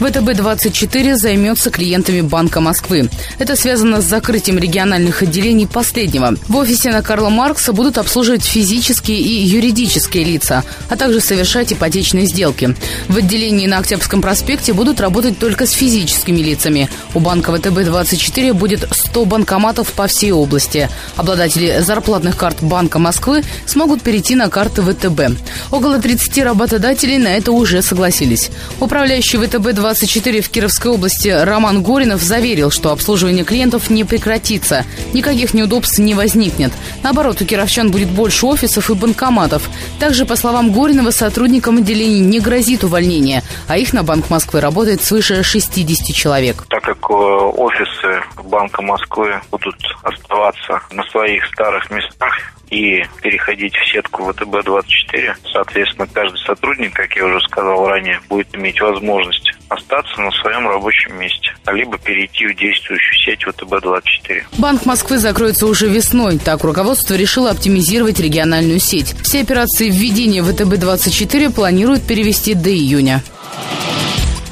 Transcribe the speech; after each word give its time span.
ВТБ-24 0.00 1.16
займется 1.16 1.70
клиентами 1.70 2.20
Банка 2.20 2.60
Москвы. 2.60 3.08
Это 3.38 3.56
связано 3.56 4.02
с 4.02 4.04
закрытием 4.04 4.58
региональных 4.58 5.22
отделений 5.22 5.66
последнего. 5.66 6.36
В 6.48 6.56
офисе 6.56 6.90
на 6.90 7.00
Карла 7.00 7.30
Маркса 7.30 7.72
будут 7.72 7.96
обслуживать 7.96 8.44
физические 8.44 9.18
и 9.18 9.46
юридические 9.46 10.24
лица, 10.24 10.64
а 10.90 10.96
также 10.96 11.20
совершать 11.20 11.72
ипотечные 11.72 12.26
сделки. 12.26 12.76
В 13.08 13.16
отделении 13.16 13.66
на 13.66 13.78
Октябрьском 13.78 14.20
проспекте 14.20 14.74
будут 14.74 15.00
работать 15.00 15.38
только 15.38 15.66
с 15.66 15.70
физическими 15.70 16.40
лицами. 16.40 16.90
У 17.14 17.20
банка 17.20 17.52
ВТБ-24 17.52 18.52
будет 18.52 18.86
100 18.90 19.24
банкоматов 19.24 19.92
по 19.92 20.06
всей 20.08 20.32
области. 20.32 20.90
Обладатели 21.16 21.80
зарплатных 21.80 22.36
карт 22.36 22.58
Банка 22.60 22.98
Москвы 22.98 23.44
смогут 23.64 24.02
перейти 24.02 24.34
на 24.34 24.50
карты 24.50 24.82
ВТБ. 24.82 25.38
Около 25.70 25.98
30 25.98 26.44
работодателей 26.44 27.16
на 27.16 27.28
это 27.28 27.52
уже 27.52 27.80
согласились. 27.80 28.50
Управляющий 28.78 29.38
ВТБ-24 29.38 29.85
24 29.86 30.40
в 30.40 30.48
Кировской 30.48 30.90
области 30.90 31.28
Роман 31.28 31.80
Горинов 31.80 32.20
заверил, 32.20 32.72
что 32.72 32.90
обслуживание 32.90 33.44
клиентов 33.44 33.88
не 33.88 34.02
прекратится. 34.02 34.84
Никаких 35.12 35.54
неудобств 35.54 36.00
не 36.00 36.14
возникнет. 36.14 36.72
Наоборот, 37.04 37.40
у 37.40 37.44
кировчан 37.44 37.92
будет 37.92 38.08
больше 38.08 38.46
офисов 38.46 38.90
и 38.90 38.94
банкоматов. 38.94 39.70
Также, 40.00 40.26
по 40.26 40.34
словам 40.34 40.72
Горинова, 40.72 41.12
сотрудникам 41.12 41.76
отделений 41.76 42.18
не 42.18 42.40
грозит 42.40 42.82
увольнение, 42.82 43.44
а 43.68 43.78
их 43.78 43.92
на 43.92 44.02
Банк 44.02 44.28
Москвы 44.28 44.60
работает 44.60 45.02
свыше 45.02 45.44
60 45.44 46.12
человек. 46.12 46.64
Так 46.68 46.82
как 46.82 46.98
э, 47.08 47.12
офисы 47.12 48.22
Банка 48.42 48.82
Москвы 48.82 49.40
будут 49.52 49.76
оставаться 50.02 50.80
на 50.90 51.04
своих 51.04 51.46
старых 51.46 51.88
местах, 51.92 52.34
и 52.70 53.04
переходить 53.22 53.76
в 53.76 53.92
сетку 53.92 54.28
ВТБ-24. 54.30 55.34
Соответственно, 55.52 56.08
каждый 56.12 56.38
сотрудник, 56.38 56.94
как 56.94 57.14
я 57.14 57.24
уже 57.24 57.40
сказал 57.42 57.86
ранее, 57.86 58.20
будет 58.28 58.54
иметь 58.56 58.80
возможность 58.80 59.45
остаться 59.68 60.20
на 60.20 60.30
своем 60.32 60.68
рабочем 60.68 61.18
месте, 61.18 61.54
либо 61.66 61.98
перейти 61.98 62.46
в 62.46 62.56
действующую 62.56 63.18
сеть 63.24 63.44
ВТБ-24. 63.44 64.44
Банк 64.58 64.86
Москвы 64.86 65.18
закроется 65.18 65.66
уже 65.66 65.88
весной. 65.88 66.38
Так 66.38 66.64
руководство 66.64 67.14
решило 67.14 67.50
оптимизировать 67.50 68.20
региональную 68.20 68.78
сеть. 68.78 69.14
Все 69.22 69.40
операции 69.40 69.90
введения 69.90 70.42
ВТБ-24 70.42 71.52
планируют 71.52 72.06
перевести 72.06 72.54
до 72.54 72.70
июня. 72.70 73.22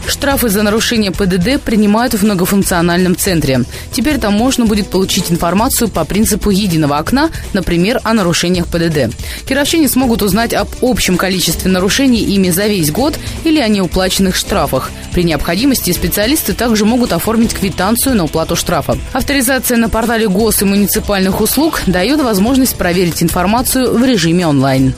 Штрафы 0.07 0.49
за 0.49 0.63
нарушение 0.63 1.11
ПДД 1.11 1.61
принимают 1.61 2.15
в 2.15 2.23
многофункциональном 2.23 3.17
центре. 3.17 3.65
Теперь 3.93 4.19
там 4.19 4.35
можно 4.35 4.67
будет 4.67 4.89
получить 4.89 5.31
информацию 5.31 5.89
по 5.89 6.05
принципу 6.05 6.51
единого 6.51 6.99
окна, 6.99 7.31
например, 7.53 8.01
о 8.05 8.13
нарушениях 8.13 8.67
ПДД. 8.67 9.15
Кировчане 9.47 9.89
смогут 9.89 10.23
узнать 10.23 10.55
об 10.55 10.69
общем 10.83 11.17
количестве 11.17 11.71
нарушений 11.71 12.23
ими 12.23 12.51
за 12.51 12.67
весь 12.67 12.91
год 12.91 13.15
или 13.45 13.61
о 13.61 13.69
неуплаченных 13.69 14.37
штрафах. 14.37 14.91
При 15.13 15.25
необходимости 15.25 15.93
специалисты 15.93 16.53
также 16.53 16.85
могут 16.85 17.13
оформить 17.13 17.55
квитанцию 17.55 18.17
на 18.17 18.25
уплату 18.25 18.57
штрафа. 18.57 18.99
Авторизация 19.13 19.77
на 19.77 19.89
портале 19.89 20.29
гос 20.29 20.63
и 20.63 20.65
муниципальных 20.65 21.41
услуг 21.41 21.83
дает 21.87 22.21
возможность 22.21 22.77
проверить 22.77 23.23
информацию 23.23 23.97
в 23.97 24.05
режиме 24.05 24.47
онлайн. 24.47 24.95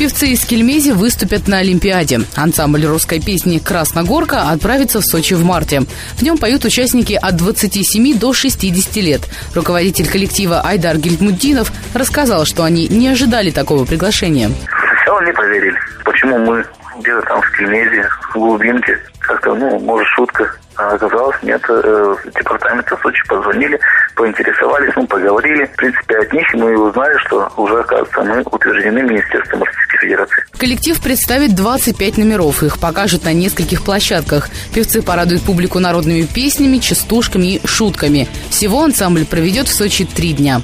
Певцы 0.00 0.28
из 0.28 0.46
Кельмези 0.46 0.92
выступят 0.92 1.46
на 1.46 1.58
Олимпиаде. 1.58 2.20
Ансамбль 2.34 2.86
русской 2.86 3.20
песни 3.20 3.58
«Красногорка» 3.58 4.48
отправится 4.50 5.02
в 5.02 5.04
Сочи 5.04 5.34
в 5.34 5.44
марте. 5.44 5.82
В 6.16 6.22
нем 6.22 6.38
поют 6.38 6.64
участники 6.64 7.12
от 7.12 7.36
27 7.36 8.18
до 8.18 8.32
60 8.32 8.96
лет. 8.96 9.20
Руководитель 9.54 10.10
коллектива 10.10 10.62
Айдар 10.62 10.96
Гильдмуддинов 10.96 11.70
рассказал, 11.92 12.46
что 12.46 12.64
они 12.64 12.88
не 12.88 13.08
ожидали 13.08 13.50
такого 13.50 13.84
приглашения. 13.84 14.50
Сначала 14.70 15.22
не 15.22 15.34
поверили. 15.34 15.78
Почему 16.02 16.38
мы 16.38 16.64
где-то 17.00 17.20
там 17.20 17.42
в 17.42 17.50
Кельмезе, 17.58 18.08
в 18.32 18.38
глубинке, 18.38 18.98
как-то, 19.18 19.54
ну, 19.54 19.78
может, 19.80 20.08
шутка. 20.16 20.50
А 20.76 20.94
оказалось, 20.94 21.36
нет, 21.42 21.60
э, 21.68 22.14
департамента 22.38 22.96
Сочи 23.02 23.22
позвонили, 23.28 23.78
поинтересовались, 24.14 24.92
мы 24.96 25.06
поговорили. 25.06 25.64
В 25.66 25.76
принципе, 25.76 26.16
от 26.18 26.32
них 26.32 26.46
мы 26.54 26.78
узнали, 26.78 27.16
что 27.26 27.50
уже, 27.56 27.80
оказывается, 27.80 28.22
мы 28.22 28.42
утверждены 28.42 29.02
Министерством 29.02 29.62
Российской 29.62 29.98
Федерации. 29.98 30.44
Коллектив 30.58 31.00
представит 31.00 31.54
25 31.54 32.18
номеров. 32.18 32.62
Их 32.62 32.78
покажут 32.78 33.24
на 33.24 33.32
нескольких 33.32 33.82
площадках. 33.82 34.48
Певцы 34.74 35.02
порадуют 35.02 35.42
публику 35.42 35.78
народными 35.78 36.22
песнями, 36.22 36.78
частушками 36.78 37.54
и 37.54 37.66
шутками. 37.66 38.28
Всего 38.50 38.82
ансамбль 38.82 39.24
проведет 39.24 39.68
в 39.68 39.74
Сочи 39.74 40.04
три 40.04 40.32
дня. 40.32 40.62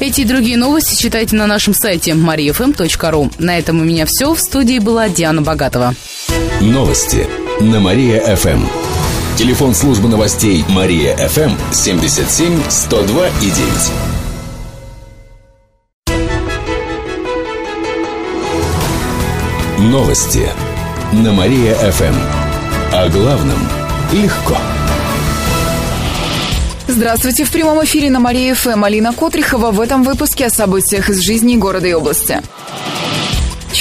Эти 0.00 0.22
и 0.22 0.24
другие 0.24 0.56
новости 0.56 1.00
читайте 1.00 1.36
на 1.36 1.46
нашем 1.46 1.74
сайте 1.74 2.10
mariafm.ru. 2.10 3.32
На 3.38 3.58
этом 3.58 3.80
у 3.80 3.84
меня 3.84 4.04
все. 4.04 4.34
В 4.34 4.40
студии 4.40 4.80
была 4.80 5.08
Диана 5.08 5.42
Богатова. 5.42 5.94
Новости 6.60 7.26
на 7.60 7.78
Мария-ФМ. 7.78 8.81
Телефон 9.36 9.74
службы 9.74 10.08
новостей 10.08 10.64
Мария-ФМ 10.68 11.52
77 11.72 12.60
102 12.68 13.28
и 13.28 13.50
9. 13.50 13.92
Новости 19.90 20.48
на 21.12 21.32
Мария-ФМ. 21.32 22.14
О 22.92 23.08
главном 23.08 23.58
легко. 24.12 24.56
Здравствуйте. 26.86 27.44
В 27.44 27.50
прямом 27.50 27.82
эфире 27.84 28.10
на 28.10 28.20
Мария 28.20 28.54
ФМ 28.54 28.84
Алина 28.84 29.14
Котрихова 29.14 29.70
в 29.70 29.80
этом 29.80 30.02
выпуске 30.02 30.46
о 30.46 30.50
событиях 30.50 31.08
из 31.08 31.20
жизни 31.20 31.56
города 31.56 31.88
и 31.88 31.94
области. 31.94 32.42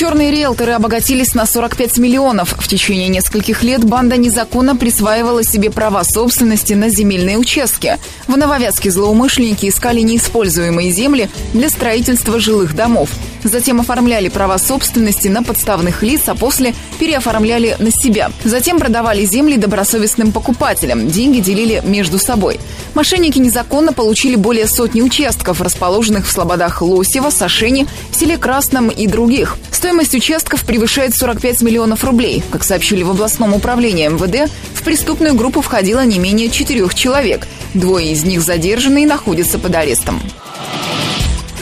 Черные 0.01 0.31
риэлторы 0.31 0.71
обогатились 0.71 1.35
на 1.35 1.45
45 1.45 1.99
миллионов. 1.99 2.55
В 2.57 2.67
течение 2.67 3.07
нескольких 3.07 3.61
лет 3.61 3.83
банда 3.83 4.17
незаконно 4.17 4.75
присваивала 4.75 5.43
себе 5.43 5.69
права 5.69 6.03
собственности 6.03 6.73
на 6.73 6.89
земельные 6.89 7.37
участки. 7.37 7.99
В 8.25 8.35
Нововятске 8.35 8.89
злоумышленники 8.89 9.69
искали 9.69 9.99
неиспользуемые 9.99 10.89
земли 10.89 11.29
для 11.53 11.69
строительства 11.69 12.39
жилых 12.39 12.75
домов. 12.75 13.11
Затем 13.43 13.79
оформляли 13.79 14.29
права 14.29 14.57
собственности 14.57 15.27
на 15.27 15.43
подставных 15.43 16.01
лиц, 16.01 16.21
а 16.25 16.33
после 16.33 16.73
переоформляли 16.99 17.75
на 17.77 17.91
себя. 17.91 18.31
Затем 18.43 18.79
продавали 18.79 19.23
земли 19.23 19.57
добросовестным 19.57 20.31
покупателям. 20.31 21.09
Деньги 21.09 21.41
делили 21.41 21.81
между 21.85 22.17
собой. 22.17 22.59
Мошенники 22.95 23.37
незаконно 23.37 23.93
получили 23.93 24.35
более 24.35 24.67
сотни 24.67 25.01
участков, 25.01 25.61
расположенных 25.61 26.25
в 26.25 26.31
слободах 26.31 26.81
Лосева, 26.81 27.29
Сашени, 27.29 27.85
в 28.09 28.15
селе 28.15 28.37
Красном 28.37 28.89
и 28.89 29.05
других. 29.05 29.57
Стоимость 29.71 29.90
участков 29.99 30.63
превышает 30.63 31.15
45 31.15 31.61
миллионов 31.61 32.03
рублей. 32.03 32.43
Как 32.51 32.63
сообщили 32.63 33.03
в 33.03 33.11
областном 33.11 33.53
управлении 33.53 34.07
МВД, 34.07 34.51
в 34.73 34.83
преступную 34.83 35.35
группу 35.35 35.61
входило 35.61 36.03
не 36.05 36.19
менее 36.19 36.49
четырех 36.49 36.95
человек. 36.95 37.47
Двое 37.73 38.11
из 38.11 38.23
них 38.23 38.41
задержаны 38.41 39.03
и 39.03 39.05
находятся 39.05 39.59
под 39.59 39.75
арестом. 39.75 40.21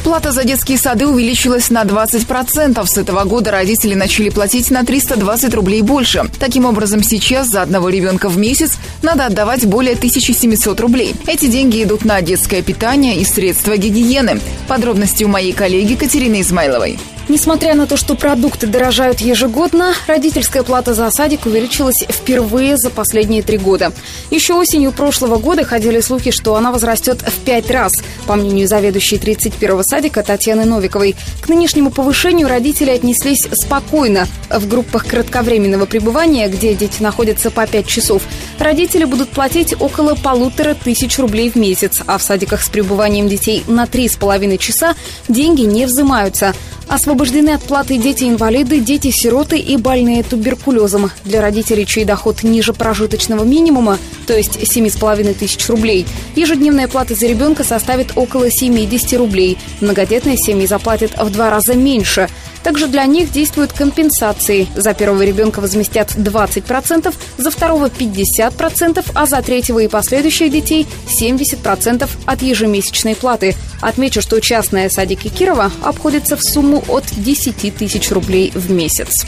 Плата 0.03 0.31
за 0.31 0.43
детские 0.43 0.77
сады 0.77 1.05
увеличилась 1.05 1.69
на 1.69 1.83
20%. 1.83 2.85
С 2.85 2.97
этого 2.97 3.25
года 3.25 3.51
родители 3.51 3.93
начали 3.93 4.29
платить 4.29 4.71
на 4.71 4.83
320 4.83 5.53
рублей 5.53 5.81
больше. 5.81 6.23
Таким 6.39 6.65
образом, 6.65 7.03
сейчас 7.03 7.49
за 7.49 7.61
одного 7.61 7.89
ребенка 7.89 8.29
в 8.29 8.37
месяц 8.37 8.77
надо 9.01 9.25
отдавать 9.25 9.65
более 9.65 9.93
1700 9.93 10.79
рублей. 10.79 11.15
Эти 11.27 11.47
деньги 11.47 11.83
идут 11.83 12.05
на 12.05 12.21
детское 12.21 12.61
питание 12.61 13.17
и 13.17 13.25
средства 13.25 13.75
гигиены. 13.77 14.39
Подробности 14.67 15.23
у 15.25 15.27
моей 15.27 15.51
коллеги 15.51 15.95
Катерины 15.95 16.41
Измайловой. 16.41 16.97
Несмотря 17.29 17.75
на 17.75 17.85
то, 17.85 17.95
что 17.95 18.15
продукты 18.15 18.65
дорожают 18.65 19.19
ежегодно, 19.19 19.93
родительская 20.07 20.63
плата 20.63 20.95
за 20.95 21.11
садик 21.11 21.45
увеличилась 21.45 22.03
впервые 22.09 22.75
за 22.75 22.89
последние 22.89 23.43
три 23.43 23.59
года. 23.59 23.93
Еще 24.31 24.55
осенью 24.55 24.91
прошлого 24.91 25.37
года 25.37 25.63
ходили 25.63 25.99
слухи, 25.99 26.31
что 26.31 26.55
она 26.55 26.71
возрастет 26.71 27.21
в 27.21 27.45
пять 27.45 27.69
раз, 27.69 27.93
по 28.25 28.33
мнению 28.33 28.67
заведующей 28.67 29.17
31-го 29.17 29.83
садика 29.83 30.23
Татьяны 30.23 30.65
Новиковой. 30.65 31.15
К 31.39 31.49
нынешнему 31.49 31.91
повышению 31.91 32.47
родители 32.47 32.89
отнеслись 32.89 33.47
спокойно. 33.53 34.27
В 34.49 34.67
группах 34.67 35.05
кратковременного 35.05 35.85
пребывания, 35.85 36.47
где 36.47 36.73
дети 36.73 37.03
находятся 37.03 37.51
по 37.51 37.67
пять 37.67 37.85
часов, 37.85 38.23
родители 38.57 39.03
будут 39.03 39.29
платить 39.29 39.75
около 39.79 40.15
полутора 40.15 40.73
тысяч 40.73 41.19
рублей 41.19 41.51
в 41.51 41.55
месяц, 41.55 42.01
а 42.07 42.17
в 42.17 42.23
садиках 42.23 42.63
с 42.63 42.69
пребыванием 42.69 43.27
детей 43.27 43.63
на 43.67 43.85
три 43.85 44.09
с 44.09 44.15
половиной 44.15 44.57
часа 44.57 44.95
деньги 45.27 45.61
не 45.61 45.85
взимаются– 45.85 46.55
Освобождены 46.89 47.51
от 47.51 47.61
платы 47.61 47.99
дети-инвалиды, 47.99 48.79
дети-сироты 48.79 49.59
и 49.59 49.77
больные 49.77 50.23
туберкулезом. 50.23 51.11
Для 51.23 51.39
родителей, 51.39 51.85
чей 51.85 52.03
доход 52.03 52.41
ниже 52.41 52.73
прожиточного 52.73 53.43
минимума, 53.43 53.99
то 54.25 54.35
есть 54.35 54.57
7,5 54.57 55.35
тысяч 55.35 55.69
рублей, 55.69 56.07
ежедневная 56.35 56.87
плата 56.87 57.13
за 57.13 57.27
ребенка 57.27 57.63
составит 57.63 58.13
около 58.15 58.49
70 58.49 59.13
рублей. 59.19 59.59
Многодетные 59.81 60.35
семьи 60.35 60.65
заплатят 60.65 61.11
в 61.15 61.29
два 61.29 61.51
раза 61.51 61.75
меньше. 61.75 62.27
Также 62.63 62.87
для 62.87 63.05
них 63.05 63.31
действуют 63.31 63.73
компенсации. 63.73 64.67
За 64.75 64.93
первого 64.93 65.21
ребенка 65.23 65.59
возместят 65.61 66.15
20%, 66.15 67.13
за 67.37 67.51
второго 67.51 67.87
50%, 67.87 69.05
а 69.13 69.25
за 69.25 69.41
третьего 69.41 69.79
и 69.79 69.87
последующих 69.87 70.51
детей 70.51 70.87
70% 71.07 72.09
от 72.25 72.41
ежемесячной 72.41 73.15
платы. 73.15 73.55
Отмечу, 73.81 74.21
что 74.21 74.39
частные 74.39 74.89
садики 74.89 75.29
Кирова 75.29 75.71
обходятся 75.83 76.35
в 76.35 76.43
сумму 76.43 76.83
от 76.87 77.05
10 77.15 77.75
тысяч 77.75 78.11
рублей 78.11 78.51
в 78.53 78.71
месяц. 78.71 79.25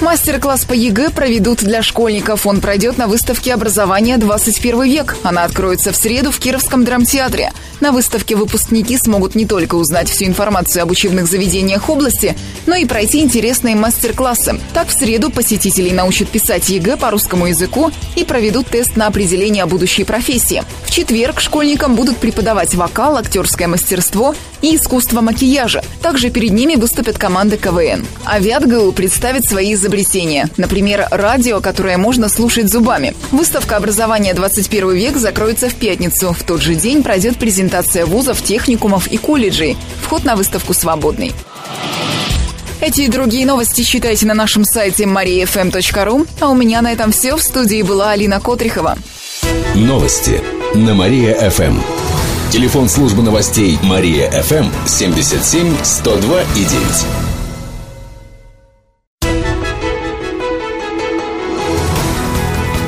Мастер-класс 0.00 0.66
по 0.66 0.74
ЕГЭ 0.74 1.08
проведут 1.08 1.60
для 1.60 1.82
школьников. 1.82 2.46
Он 2.46 2.60
пройдет 2.60 2.98
на 2.98 3.08
выставке 3.08 3.54
«Образование 3.54 4.18
21 4.18 4.82
век». 4.82 5.16
Она 5.22 5.44
откроется 5.44 5.90
в 5.90 5.96
среду 5.96 6.30
в 6.30 6.38
Кировском 6.38 6.84
драмтеатре. 6.84 7.50
На 7.80 7.92
выставке 7.92 8.36
выпускники 8.36 8.98
смогут 8.98 9.34
не 9.34 9.46
только 9.46 9.74
узнать 9.74 10.10
всю 10.10 10.26
информацию 10.26 10.82
об 10.82 10.90
учебных 10.90 11.26
заведениях 11.26 11.88
области, 11.88 12.36
но 12.66 12.74
и 12.74 12.84
пройти 12.84 13.20
интересные 13.20 13.74
мастер-классы. 13.74 14.60
Так, 14.74 14.88
в 14.88 14.92
среду 14.92 15.30
посетителей 15.30 15.92
научат 15.92 16.28
писать 16.28 16.68
ЕГЭ 16.68 16.98
по 16.98 17.10
русскому 17.10 17.46
языку 17.46 17.90
и 18.16 18.24
проведут 18.24 18.68
тест 18.68 18.96
на 18.96 19.06
определение 19.06 19.64
будущей 19.64 20.04
профессии. 20.04 20.62
В 20.84 20.90
четверг 20.90 21.40
школьникам 21.40 21.94
будут 21.94 22.18
преподавать 22.18 22.74
вокал, 22.74 23.16
актерское 23.16 23.66
мастерство 23.66 24.34
и 24.60 24.76
искусство 24.76 25.20
макияжа. 25.20 25.82
Также 26.02 26.30
перед 26.30 26.52
ними 26.52 26.76
выступят 26.76 27.18
команды 27.18 27.56
КВН. 27.56 28.06
Авиат 28.24 28.64
представит 28.94 29.44
свои 29.44 29.74
изобретения. 29.86 30.48
Например, 30.56 31.06
радио, 31.10 31.60
которое 31.60 31.96
можно 31.96 32.28
слушать 32.28 32.70
зубами. 32.70 33.14
Выставка 33.30 33.76
образования 33.76 34.34
21 34.34 34.90
век 34.92 35.16
закроется 35.16 35.68
в 35.68 35.74
пятницу. 35.74 36.32
В 36.32 36.42
тот 36.42 36.60
же 36.60 36.74
день 36.74 37.02
пройдет 37.02 37.38
презентация 37.38 38.04
вузов, 38.04 38.42
техникумов 38.42 39.06
и 39.06 39.16
колледжей. 39.16 39.76
Вход 40.02 40.24
на 40.24 40.34
выставку 40.34 40.74
свободный. 40.74 41.32
Эти 42.80 43.02
и 43.02 43.08
другие 43.08 43.46
новости 43.46 43.82
читайте 43.82 44.26
на 44.26 44.34
нашем 44.34 44.64
сайте 44.64 45.04
mariafm.ru. 45.04 46.28
А 46.40 46.48
у 46.48 46.54
меня 46.54 46.82
на 46.82 46.92
этом 46.92 47.12
все. 47.12 47.36
В 47.36 47.42
студии 47.42 47.82
была 47.82 48.10
Алина 48.10 48.40
Котрихова. 48.40 48.98
Новости 49.74 50.42
на 50.74 50.94
Мария-ФМ. 50.94 51.78
Телефон 52.50 52.88
службы 52.88 53.22
новостей 53.22 53.78
Мария-ФМ 53.82 54.66
77 54.86 55.76
102 55.82 56.42
и 56.42 56.64
9. 56.64 57.25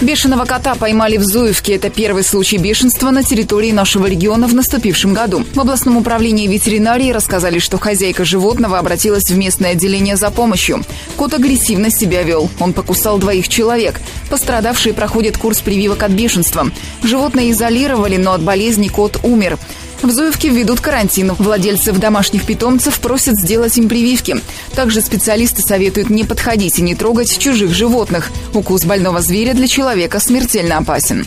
Бешеного 0.00 0.46
кота 0.46 0.74
поймали 0.76 1.18
в 1.18 1.24
Зуевке. 1.24 1.74
Это 1.74 1.90
первый 1.90 2.22
случай 2.22 2.56
бешенства 2.56 3.10
на 3.10 3.22
территории 3.22 3.70
нашего 3.70 4.06
региона 4.06 4.48
в 4.48 4.54
наступившем 4.54 5.12
году. 5.12 5.44
В 5.54 5.60
областном 5.60 5.98
управлении 5.98 6.46
ветеринарии 6.46 7.12
рассказали, 7.12 7.58
что 7.58 7.76
хозяйка 7.76 8.24
животного 8.24 8.78
обратилась 8.78 9.30
в 9.30 9.36
местное 9.36 9.72
отделение 9.72 10.16
за 10.16 10.30
помощью. 10.30 10.82
Кот 11.16 11.34
агрессивно 11.34 11.90
себя 11.90 12.22
вел. 12.22 12.48
Он 12.60 12.72
покусал 12.72 13.18
двоих 13.18 13.48
человек. 13.48 14.00
Пострадавшие 14.30 14.94
проходят 14.94 15.36
курс 15.36 15.60
прививок 15.60 16.02
от 16.02 16.12
бешенства. 16.12 16.70
Животное 17.02 17.50
изолировали, 17.50 18.16
но 18.16 18.32
от 18.32 18.40
болезни 18.40 18.88
кот 18.88 19.20
умер. 19.22 19.58
В 20.02 20.10
Зуевке 20.10 20.48
введут 20.48 20.80
карантин. 20.80 21.32
Владельцев 21.38 21.98
домашних 21.98 22.46
питомцев 22.46 22.98
просят 23.00 23.38
сделать 23.38 23.76
им 23.76 23.88
прививки. 23.88 24.36
Также 24.74 25.02
специалисты 25.02 25.60
советуют 25.60 26.08
не 26.08 26.24
подходить 26.24 26.78
и 26.78 26.82
не 26.82 26.94
трогать 26.94 27.38
чужих 27.38 27.74
животных. 27.74 28.30
Укус 28.54 28.84
больного 28.84 29.20
зверя 29.20 29.52
для 29.52 29.68
человека 29.68 30.18
смертельно 30.18 30.78
опасен. 30.78 31.26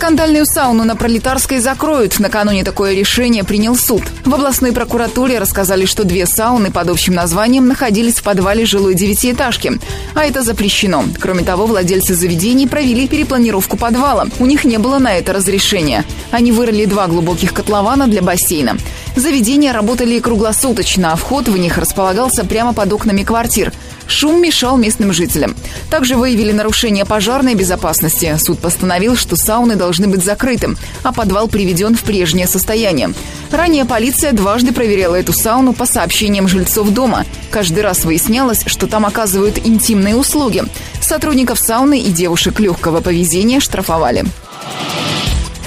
Скандальную 0.00 0.46
сауну 0.46 0.84
на 0.84 0.96
Пролетарской 0.96 1.58
закроют. 1.58 2.20
Накануне 2.20 2.64
такое 2.64 2.94
решение 2.94 3.44
принял 3.44 3.76
суд. 3.76 4.02
В 4.24 4.32
областной 4.32 4.72
прокуратуре 4.72 5.38
рассказали, 5.38 5.84
что 5.84 6.04
две 6.04 6.24
сауны 6.24 6.70
под 6.70 6.88
общим 6.88 7.12
названием 7.12 7.68
находились 7.68 8.14
в 8.14 8.22
подвале 8.22 8.64
жилой 8.64 8.94
девятиэтажки. 8.94 9.78
А 10.14 10.24
это 10.24 10.42
запрещено. 10.42 11.04
Кроме 11.20 11.44
того, 11.44 11.66
владельцы 11.66 12.14
заведений 12.14 12.66
провели 12.66 13.06
перепланировку 13.08 13.76
подвала. 13.76 14.26
У 14.38 14.46
них 14.46 14.64
не 14.64 14.78
было 14.78 14.98
на 14.98 15.12
это 15.12 15.34
разрешения. 15.34 16.06
Они 16.30 16.50
вырыли 16.50 16.86
два 16.86 17.06
глубоких 17.06 17.52
котлована 17.52 18.06
для 18.06 18.22
бассейна. 18.22 18.78
Заведения 19.16 19.74
работали 19.74 20.18
круглосуточно, 20.18 21.12
а 21.12 21.16
вход 21.16 21.48
в 21.48 21.58
них 21.58 21.76
располагался 21.76 22.46
прямо 22.46 22.72
под 22.72 22.90
окнами 22.94 23.22
квартир. 23.22 23.70
Шум 24.06 24.42
мешал 24.42 24.76
местным 24.76 25.12
жителям. 25.12 25.54
Также 25.88 26.16
выявили 26.16 26.50
нарушение 26.50 27.04
пожарной 27.04 27.54
безопасности. 27.54 28.36
Суд 28.38 28.58
постановил, 28.58 29.14
что 29.14 29.36
сауны 29.36 29.76
должны 29.76 29.89
быть 30.06 30.24
закрыты, 30.24 30.76
а 31.02 31.12
подвал 31.12 31.48
приведен 31.48 31.94
в 31.94 32.02
прежнее 32.02 32.46
состояние. 32.46 33.12
Ранее 33.50 33.84
полиция 33.84 34.32
дважды 34.32 34.72
проверяла 34.72 35.16
эту 35.16 35.32
сауну 35.32 35.72
по 35.72 35.86
сообщениям 35.86 36.48
жильцов 36.48 36.90
дома. 36.90 37.24
Каждый 37.50 37.80
раз 37.82 38.04
выяснялось, 38.04 38.62
что 38.66 38.86
там 38.86 39.06
оказывают 39.06 39.58
интимные 39.64 40.14
услуги. 40.14 40.64
Сотрудников 41.00 41.58
сауны 41.58 42.00
и 42.00 42.10
девушек 42.10 42.60
легкого 42.60 43.00
поведения 43.00 43.60
штрафовали. 43.60 44.24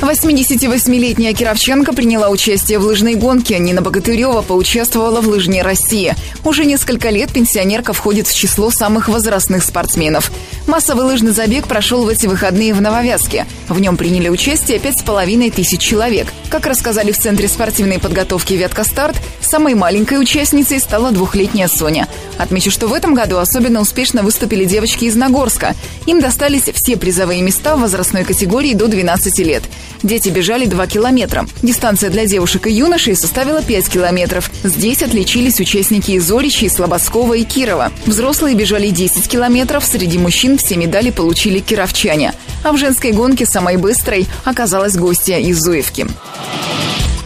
88-летняя 0.03 1.33
Кировченко 1.33 1.93
приняла 1.93 2.29
участие 2.29 2.77
в 2.77 2.83
лыжной 2.83 3.15
гонке. 3.15 3.57
Нина 3.57 3.81
Богатырева 3.81 4.41
поучаствовала 4.41 5.21
в 5.21 5.29
лыжне 5.29 5.61
России. 5.61 6.13
Уже 6.43 6.65
несколько 6.65 7.09
лет 7.09 7.31
пенсионерка 7.31 7.93
входит 7.93 8.27
в 8.27 8.35
число 8.35 8.69
самых 8.69 9.07
возрастных 9.07 9.63
спортсменов. 9.63 10.29
Массовый 10.67 11.05
лыжный 11.05 11.31
забег 11.31 11.67
прошел 11.67 12.03
в 12.03 12.09
эти 12.09 12.27
выходные 12.27 12.73
в 12.73 12.81
Нововязке. 12.81 13.45
В 13.69 13.79
нем 13.79 13.95
приняли 13.95 14.27
участие 14.27 14.77
пять 14.79 14.99
с 14.99 15.03
половиной 15.03 15.51
тысяч 15.51 15.79
человек. 15.79 16.27
Как 16.49 16.65
рассказали 16.65 17.13
в 17.13 17.17
Центре 17.17 17.47
спортивной 17.47 17.99
подготовки 17.99 18.53
«Вятка 18.53 18.83
Старт», 18.83 19.15
самой 19.41 19.73
маленькой 19.73 20.19
участницей 20.19 20.79
стала 20.79 21.11
двухлетняя 21.11 21.69
Соня. 21.69 22.09
Отмечу, 22.37 22.71
что 22.71 22.87
в 22.87 22.93
этом 22.93 23.13
году 23.13 23.37
особенно 23.37 23.79
успешно 23.79 24.21
выступили 24.21 24.65
девочки 24.65 25.05
из 25.05 25.15
Нагорска. 25.15 25.75
Им 26.07 26.19
достались 26.19 26.69
все 26.73 26.97
призовые 26.97 27.41
места 27.41 27.75
в 27.77 27.81
возрастной 27.81 28.25
категории 28.25 28.73
до 28.73 28.87
12 28.87 29.39
лет. 29.39 29.63
Дети 30.01 30.29
бежали 30.29 30.65
2 30.65 30.87
километра. 30.87 31.45
Дистанция 31.61 32.09
для 32.09 32.25
девушек 32.25 32.67
и 32.67 32.71
юношей 32.71 33.15
составила 33.15 33.61
5 33.61 33.89
километров. 33.89 34.49
Здесь 34.63 35.01
отличились 35.01 35.59
участники 35.59 36.11
из 36.11 36.31
Оричи, 36.31 36.67
Слободского 36.67 37.33
и 37.33 37.43
Кирова. 37.43 37.91
Взрослые 38.05 38.55
бежали 38.55 38.89
10 38.89 39.27
километров. 39.27 39.85
Среди 39.85 40.17
мужчин 40.17 40.57
все 40.57 40.75
медали 40.75 41.11
получили 41.11 41.59
кировчане. 41.59 42.33
А 42.63 42.71
в 42.71 42.77
женской 42.77 43.11
гонке 43.11 43.45
самой 43.45 43.77
быстрой 43.77 44.27
оказалась 44.43 44.95
гостья 44.95 45.37
из 45.37 45.59
Зуевки. 45.59 46.07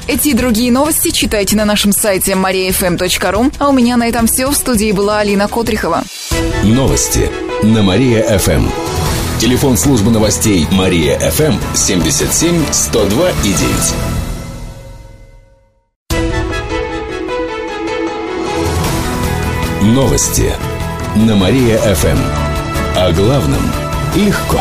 Эти 0.07 0.29
и 0.29 0.33
другие 0.33 0.71
новости 0.71 1.11
читайте 1.11 1.55
на 1.57 1.65
нашем 1.65 1.91
сайте 1.91 2.31
mariafm.ru. 2.31 3.53
А 3.59 3.69
у 3.69 3.73
меня 3.73 3.97
на 3.97 4.07
этом 4.07 4.27
все. 4.27 4.47
В 4.47 4.55
студии 4.55 4.91
была 4.91 5.19
Алина 5.19 5.47
Котрихова. 5.47 6.03
Новости 6.63 7.29
на 7.61 7.83
Мария-ФМ. 7.83 8.96
Телефон 9.39 9.77
службы 9.77 10.09
новостей 10.09 10.65
Мария-ФМ 10.71 11.59
77 11.75 12.65
102 12.71 13.29
и 13.29 13.53
9. 13.53 13.93
Новости 19.93 20.51
на 21.15 21.35
Мария-ФМ. 21.35 22.17
О 22.95 23.11
главном 23.11 23.61
легко. 24.15 24.59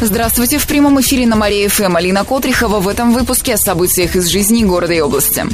Здравствуйте, 0.00 0.56
в 0.56 0.66
прямом 0.66 0.98
эфире 1.02 1.26
на 1.26 1.36
Мария 1.36 1.68
ФМ 1.68 1.94
Алина 1.94 2.24
Котрихова 2.24 2.80
в 2.80 2.88
этом 2.88 3.12
выпуске 3.12 3.52
о 3.52 3.58
событиях 3.58 4.16
из 4.16 4.28
жизни 4.28 4.64
города 4.64 4.94
и 4.94 5.00
области. 5.00 5.44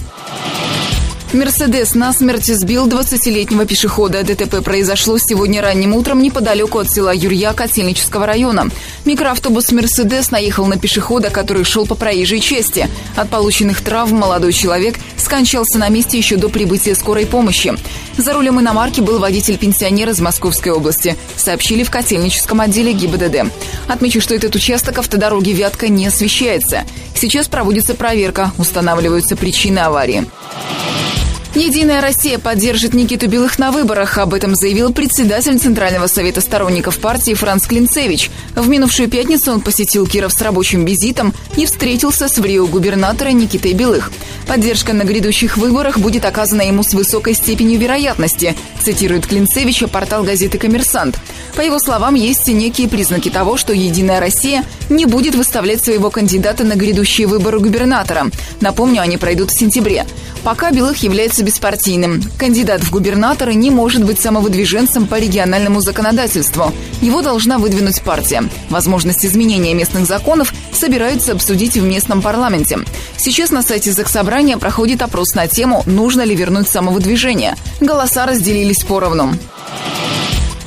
Мерседес 1.33 1.95
на 1.95 2.13
смерти 2.13 2.53
сбил 2.53 2.87
20-летнего 2.87 3.67
пешехода. 3.67 4.23
ДТП 4.23 4.63
произошло 4.63 5.19
сегодня 5.19 5.61
ранним 5.61 5.95
утром 5.95 6.23
неподалеку 6.23 6.79
от 6.79 6.89
села 6.89 7.13
Юрья 7.13 7.53
Котельнического 7.53 8.27
района. 8.27 8.69
Микроавтобус 9.05 9.73
«Мерседес» 9.73 10.31
наехал 10.31 10.67
на 10.67 10.79
пешехода, 10.79 11.31
который 11.31 11.65
шел 11.65 11.85
по 11.85 11.97
проезжей 11.97 12.39
части. 12.39 12.89
От 13.17 13.29
полученных 13.29 13.81
травм 13.81 14.17
молодой 14.17 14.53
человек 14.53 14.97
скончался 15.17 15.79
на 15.79 15.89
месте 15.89 16.17
еще 16.17 16.37
до 16.37 16.49
прибытия 16.49 16.95
скорой 16.95 17.27
помощи. 17.27 17.75
За 18.17 18.33
рулем 18.33 18.61
иномарки 18.61 19.01
был 19.01 19.19
водитель-пенсионер 19.19 20.11
из 20.11 20.21
Московской 20.21 20.71
области, 20.73 21.17
сообщили 21.37 21.83
в 21.83 21.91
Котельническом 21.91 22.61
отделе 22.61 22.93
ГИБДД. 22.93 23.53
Отмечу, 23.89 24.21
что 24.21 24.35
этот 24.35 24.55
участок 24.55 24.99
автодороги 24.99 25.51
«Вятка» 25.51 25.89
не 25.89 26.07
освещается. 26.07 26.85
Сейчас 27.15 27.49
проводится 27.49 27.95
проверка, 27.95 28.53
устанавливаются 28.59 29.37
причины 29.37 29.81
аварии. 29.81 30.27
Единая 31.57 32.03
Россия 32.03 32.39
поддержит 32.39 32.93
Никиту 32.93 33.29
Белых 33.29 33.59
на 33.59 33.73
выборах. 33.73 34.19
Об 34.19 34.35
этом 34.35 34.55
заявил 34.55 34.93
председатель 34.93 35.59
Центрального 35.59 36.07
совета 36.07 36.43
сторонников 36.43 36.99
партии 36.99 37.33
Франц 37.33 37.67
Клинцевич. 37.67 38.31
В 38.55 38.69
минувшую 38.69 39.09
пятницу 39.09 39.53
он 39.53 39.63
посетил 39.63 40.07
Киров 40.07 40.35
с 40.35 40.43
рабочим 40.43 40.85
визитом 40.85 41.33
и 41.57 41.65
встретился 41.65 42.29
с 42.29 42.37
в 42.37 42.45
Рио 42.45 42.67
губернатора 42.67 43.31
Никитой 43.31 43.73
Белых. 43.73 44.13
Поддержка 44.47 44.93
на 44.93 45.05
грядущих 45.05 45.57
выборах 45.57 45.99
будет 45.99 46.27
оказана 46.27 46.61
ему 46.61 46.83
с 46.83 46.93
высокой 46.93 47.33
степенью 47.33 47.81
вероятности, 47.81 48.55
цитирует 48.83 49.27
Клинцевича 49.27 49.89
портал 49.89 50.25
газеты 50.25 50.59
«Коммерсант». 50.59 51.19
По 51.57 51.63
его 51.63 51.79
словам, 51.79 52.15
есть 52.15 52.47
некие 52.49 52.87
признаки 52.87 53.31
того, 53.31 53.57
что 53.57 53.73
«Единая 53.73 54.21
Россия» 54.21 54.63
не 54.91 55.07
будет 55.07 55.35
выставлять 55.35 55.83
своего 55.83 56.11
кандидата 56.11 56.65
на 56.65 56.75
грядущие 56.75 57.27
выборы 57.27 57.61
губернатора. 57.61 58.27
Напомню, 58.61 59.01
они 59.01 59.17
пройдут 59.17 59.51
в 59.51 59.59
сентябре. 59.59 60.05
Пока 60.45 60.71
Белых 60.71 60.99
является 60.99 61.43
беспартийным. 61.43 62.23
Кандидат 62.39 62.83
в 62.83 62.91
губернаторы 62.91 63.55
не 63.55 63.71
может 63.71 64.05
быть 64.05 64.21
самовыдвиженцем 64.21 65.07
по 65.07 65.19
региональному 65.19 65.81
законодательству. 65.81 66.73
Его 67.01 67.23
должна 67.23 67.57
выдвинуть 67.57 68.03
партия. 68.03 68.45
Возможность 68.69 69.25
изменения 69.25 69.73
местных 69.73 70.07
законов 70.07 70.53
собираются 70.75 71.33
обсудить 71.33 71.79
в 71.79 71.83
местном 71.83 72.21
парламенте. 72.21 72.81
Сейчас 73.17 73.51
на 73.51 73.63
сайте 73.63 73.93
Заксобрания 73.93 74.59
проходит 74.59 75.01
опрос 75.01 75.35
на 75.35 75.49
тему 75.49 75.83
«Нужно 75.87 76.21
ли 76.21 76.37
вернуть 76.37 76.69
самовыдвижение?». 76.69 77.57
Голоса 77.81 78.27
разделились 78.27 78.85
поровну. 78.85 79.33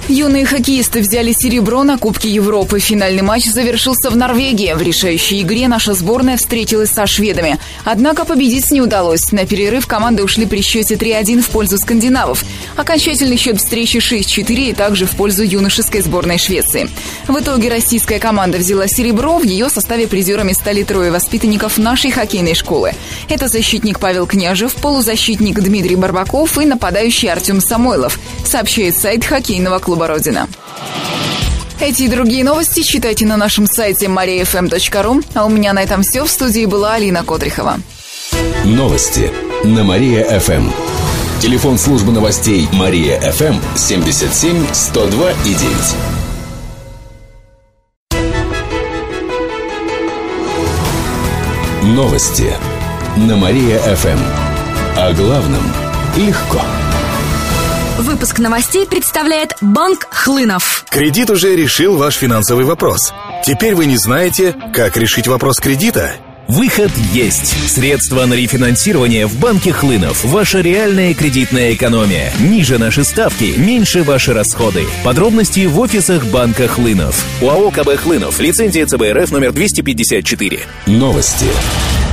Юные 0.10 0.44
хоккеисты 0.44 1.01
взяли 1.01 1.34
серебро 1.34 1.84
на 1.84 2.00
Кубке 2.00 2.30
Европы. 2.30 2.80
Финальный 2.80 3.22
матч 3.22 3.46
завершился 3.46 4.10
в 4.10 4.18
Норвегии. 4.18 4.74
В 4.74 4.82
решающей 4.82 5.44
игре 5.44 5.68
наша 5.68 5.94
сборная 5.94 6.36
встретилась 6.36 6.89
со 6.89 7.06
шведами. 7.06 7.60
Однако 7.86 8.25
победить 8.25 8.72
не 8.72 8.82
удалось. 8.82 9.32
На 9.32 9.46
перерыв 9.46 9.86
команды 9.86 10.24
ушли 10.24 10.48
при 10.48 10.62
счете 10.62 10.96
3-1 10.96 11.44
в 11.44 11.50
пользу 11.51 11.78
скандинавов. 11.78 12.44
Окончательный 12.75 13.38
счет 13.38 13.60
встречи 13.60 13.98
6-4 13.98 14.72
и 14.72 14.74
также 14.74 15.06
в 15.06 15.12
пользу 15.12 15.44
юношеской 15.44 16.01
сборной 16.01 16.39
Швеции. 16.39 16.89
В 17.28 17.38
итоге 17.39 17.70
российская 17.70 18.18
команда 18.18 18.58
взяла 18.58 18.88
серебро. 18.88 19.38
В 19.38 19.44
ее 19.44 19.70
составе 19.70 20.08
призерами 20.08 20.54
стали 20.54 20.82
трое 20.82 21.12
воспитанников 21.12 21.78
нашей 21.78 22.10
хоккейной 22.10 22.56
школы. 22.56 22.94
Это 23.30 23.48
защитник 23.48 24.00
Павел 24.00 24.25
Княжев, 24.25 24.74
полузащитник 24.74 25.60
Дмитрий 25.60 25.96
Барбаков 25.96 26.58
и 26.58 26.66
нападающий 26.66 27.32
Артем 27.32 27.62
Самойлов, 27.62 28.20
сообщает 28.50 28.98
сайт 28.98 29.24
хоккейного 29.24 29.79
клуба 29.79 30.08
«Родина». 30.08 30.50
Эти 31.79 32.03
и 32.03 32.08
другие 32.10 32.44
новости 32.44 32.82
читайте 32.82 33.25
на 33.25 33.38
нашем 33.38 33.65
сайте 33.65 34.08
mariafm.ru. 34.08 35.24
А 35.34 35.46
у 35.46 35.50
меня 35.50 35.72
на 35.72 35.82
этом 35.82 36.01
все. 36.01 36.25
В 36.25 36.29
студии 36.29 36.65
была 36.65 36.96
Алина 36.96 37.24
Котрихова. 37.24 37.79
Новости 38.65 39.32
на 39.63 39.86
Мария-ФМ. 39.86 40.70
Телефон 41.41 41.77
службы 41.77 42.12
новостей 42.12 42.68
Мария-ФМ 42.74 43.77
77 43.77 44.74
102 44.74 45.32
и 45.32 45.53
9. 45.53 45.65
Новости 51.96 52.53
на 53.15 53.38
Мария-ФМ. 53.38 54.20
О 54.98 55.13
главном 55.13 55.63
легко. 56.18 56.60
Выпуск 58.00 58.39
новостей 58.39 58.88
представляет 58.88 59.58
Банк 59.60 60.08
Хлынов. 60.10 60.86
Кредит 60.89 61.29
уже 61.29 61.53
решил 61.53 61.98
ваш 61.98 62.15
финансовый 62.15 62.63
вопрос. 62.63 63.12
Теперь 63.46 63.75
вы 63.75 63.88
не 63.88 63.98
знаете, 63.98 64.56
как 64.74 64.96
решить 64.96 65.27
вопрос 65.27 65.60
кредита? 65.60 66.13
Выход 66.48 66.91
есть. 67.12 67.70
Средства 67.70 68.25
на 68.25 68.36
рефинансирование 68.36 69.27
в 69.27 69.38
банке 69.38 69.74
Хлынов. 69.74 70.24
Ваша 70.24 70.62
реальная 70.62 71.13
кредитная 71.13 71.74
экономия. 71.74 72.32
Ниже 72.39 72.77
наши 72.77 73.03
ставки, 73.03 73.56
меньше 73.58 74.03
ваши 74.03 74.32
расходы. 74.34 74.86
Подробности 75.03 75.65
в 75.65 75.77
офисах 75.77 76.24
банка 76.27 76.70
Хлынов. 76.70 77.25
УАО 77.41 77.70
КБ 77.70 77.98
Хлынов. 77.98 78.39
Лицензия 78.39 78.86
ЦБРФ 78.86 79.29
номер 79.32 79.51
254. 79.51 80.62
Новости 80.88 81.48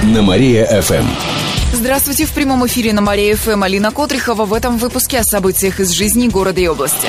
на 0.02 0.20
Мария-ФМ. 0.20 1.55
Здравствуйте, 1.76 2.24
в 2.24 2.32
прямом 2.32 2.66
эфире 2.66 2.94
на 2.94 3.02
Мария-ФМ 3.02 3.62
Алина 3.62 3.90
Котрихова 3.92 4.46
в 4.46 4.54
этом 4.54 4.78
выпуске 4.78 5.18
о 5.18 5.24
событиях 5.24 5.78
из 5.78 5.90
жизни 5.90 6.26
города 6.26 6.58
и 6.58 6.66
области. 6.66 7.08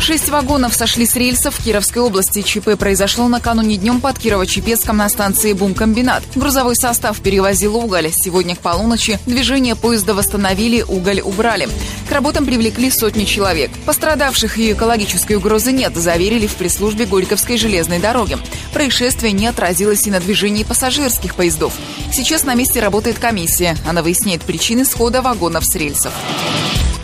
Шесть 0.00 0.30
вагонов 0.30 0.74
сошли 0.74 1.04
с 1.04 1.14
рельсов 1.14 1.56
в 1.56 1.62
Кировской 1.62 2.00
области. 2.00 2.40
ЧП 2.40 2.78
произошло 2.78 3.28
накануне 3.28 3.76
днем 3.76 4.00
под 4.00 4.16
Кирово-Чепецком 4.16 4.94
на 4.94 5.10
станции 5.10 5.52
Бумкомбинат. 5.52 6.22
Грузовой 6.34 6.74
состав 6.74 7.20
перевозил 7.20 7.76
уголь. 7.76 8.10
Сегодня 8.10 8.56
к 8.56 8.60
полуночи 8.60 9.18
движение 9.26 9.76
поезда 9.76 10.14
восстановили, 10.14 10.82
уголь 10.88 11.20
убрали. 11.20 11.68
К 12.08 12.12
работам 12.12 12.46
привлекли 12.46 12.90
сотни 12.90 13.24
человек. 13.24 13.70
Пострадавших 13.84 14.58
и 14.58 14.72
экологической 14.72 15.34
угрозы 15.34 15.72
нет, 15.72 15.94
заверили 15.94 16.46
в 16.46 16.54
пресс-службе 16.54 17.04
Горьковской 17.04 17.58
железной 17.58 17.98
дороги. 17.98 18.38
Происшествие 18.72 19.32
не 19.32 19.46
отразилось 19.46 20.06
и 20.06 20.10
на 20.10 20.18
движении 20.18 20.64
пассажирских 20.64 21.34
поездов. 21.34 21.74
Сейчас 22.10 22.44
на 22.44 22.54
месте 22.54 22.80
работает 22.80 23.18
комиссия. 23.18 23.76
Она 23.86 24.02
выясняет 24.02 24.42
причины 24.42 24.86
схода 24.86 25.20
вагонов 25.20 25.66
с 25.66 25.74
рельсов. 25.74 26.14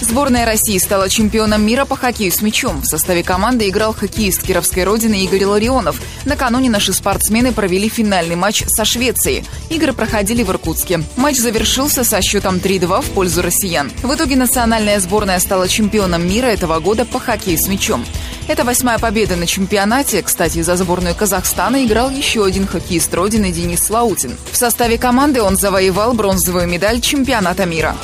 Сборная 0.01 0.45
России 0.45 0.77
стала 0.79 1.09
чемпионом 1.09 1.65
мира 1.65 1.85
по 1.85 1.97
хоккею 1.97 2.31
с 2.31 2.43
мячом. 2.43 2.83
В 2.83 2.87
составе 2.87 3.23
команды 3.23 3.69
играл 3.69 3.95
хоккеист 3.95 4.43
Кировской 4.43 4.85
родины 4.85 5.25
Игорь 5.25 5.45
Ларионов. 5.45 6.01
Накануне 6.25 6.69
наши 6.69 6.93
спортсмены 6.93 7.53
провели 7.53 7.89
финальный 7.89 8.37
матч 8.37 8.65
со 8.67 8.85
Швецией. 8.85 9.45
Игры 9.71 9.93
проходили 9.93 10.43
в 10.43 10.51
Иркутске. 10.51 11.03
Матч 11.17 11.39
завершился 11.39 12.05
со 12.05 12.21
счетом 12.23 12.57
3-2 12.57 13.03
в 13.03 13.11
пользу 13.11 13.43
россиян. 13.43 13.91
В 14.03 14.15
итоге 14.15 14.37
национальная 14.37 15.01
сборная 15.01 15.39
стала 15.39 15.69
чемпионом 15.69 16.29
мира 16.29 16.47
этого 16.47 16.81
года 16.81 17.05
по 17.05 17.19
хоккею 17.19 17.59
с 17.59 17.67
мячом. 17.69 18.05
Это 18.47 18.65
восьмая 18.65 18.99
победа 18.99 19.37
на 19.37 19.47
чемпионате. 19.47 20.23
Кстати, 20.23 20.61
за 20.61 20.77
сборную 20.77 21.15
Казахстана 21.15 21.85
играл 21.85 22.11
еще 22.11 22.45
один 22.45 22.67
хоккеист 22.67 23.15
родины 23.15 23.53
Денис 23.53 23.83
Слаутин. 23.83 24.37
В 24.53 24.57
составе 24.57 24.99
команды 24.99 25.41
он 25.41 25.57
завоевал 25.57 26.13
бронзовую 26.13 26.69
медаль 26.69 27.01
чемпионата 27.01 27.65
мира. 27.65 27.97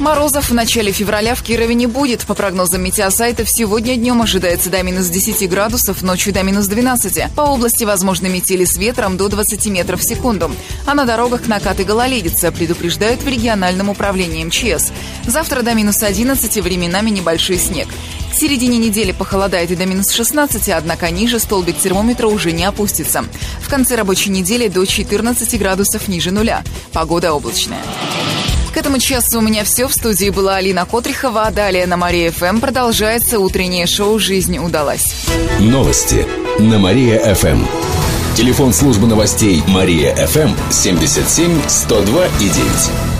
Морозов 0.00 0.50
в 0.50 0.54
начале 0.54 0.92
февраля 0.92 1.34
в 1.34 1.42
Кирове 1.42 1.74
не 1.74 1.86
будет. 1.86 2.24
По 2.26 2.34
прогнозам 2.34 2.82
метеосайтов, 2.82 3.48
сегодня 3.48 3.96
днем 3.96 4.22
ожидается 4.22 4.68
до 4.68 4.82
минус 4.82 5.06
10 5.06 5.48
градусов, 5.48 6.02
ночью 6.02 6.32
до 6.32 6.42
минус 6.42 6.66
12. 6.66 7.32
По 7.34 7.42
области 7.42 7.84
возможны 7.84 8.28
метели 8.28 8.64
с 8.64 8.76
ветром 8.76 9.16
до 9.16 9.28
20 9.28 9.66
метров 9.66 10.00
в 10.00 10.04
секунду. 10.04 10.50
А 10.84 10.94
на 10.94 11.04
дорогах 11.04 11.46
накат 11.46 11.78
и 11.80 11.84
гололедица, 11.84 12.50
предупреждают 12.50 13.22
в 13.22 13.28
региональном 13.28 13.88
управлении 13.88 14.44
МЧС. 14.44 14.90
Завтра 15.26 15.62
до 15.62 15.74
минус 15.74 16.02
11, 16.02 16.56
временами 16.58 17.10
небольшой 17.10 17.58
снег. 17.58 17.88
К 18.32 18.34
середине 18.36 18.78
недели 18.78 19.12
похолодает 19.12 19.70
и 19.70 19.76
до 19.76 19.86
минус 19.86 20.10
16, 20.10 20.70
однако 20.70 21.08
ниже 21.10 21.38
столбик 21.38 21.78
термометра 21.78 22.26
уже 22.26 22.50
не 22.50 22.64
опустится. 22.64 23.24
В 23.60 23.68
конце 23.68 23.94
рабочей 23.94 24.30
недели 24.30 24.66
до 24.66 24.84
14 24.84 25.56
градусов 25.56 26.08
ниже 26.08 26.32
нуля. 26.32 26.64
Погода 26.92 27.32
облачная. 27.32 27.82
К 28.74 28.78
этому 28.78 28.98
часу 28.98 29.38
у 29.38 29.40
меня 29.40 29.62
все. 29.62 29.86
В 29.86 29.92
студии 29.92 30.30
была 30.30 30.56
Алина 30.56 30.84
Котрихова. 30.84 31.42
А 31.42 31.52
далее 31.52 31.86
на 31.86 31.96
Мария 31.96 32.32
ФМ 32.32 32.58
продолжается 32.58 33.38
утреннее 33.38 33.86
шоу 33.86 34.18
«Жизнь 34.18 34.58
удалась». 34.58 35.14
Новости 35.60 36.26
на 36.58 36.80
Мария-ФМ. 36.80 37.64
Телефон 38.34 38.72
службы 38.72 39.06
новостей 39.06 39.62
Мария-ФМ 39.68 40.72
77 40.72 41.68
102 41.68 42.26
и 42.40 42.48
9. 42.48 43.13